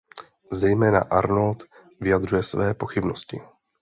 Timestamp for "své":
2.43-2.73